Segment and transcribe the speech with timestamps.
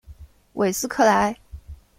[0.53, 1.37] 韦斯克莱。